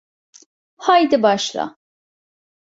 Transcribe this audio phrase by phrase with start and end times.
[0.77, 1.77] Haydi başla.